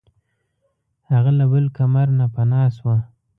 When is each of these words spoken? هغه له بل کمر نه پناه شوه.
هغه 1.11 1.31
له 1.39 1.45
بل 1.51 1.65
کمر 1.77 2.07
نه 2.19 2.25
پناه 2.33 2.67
شوه. 2.77 2.97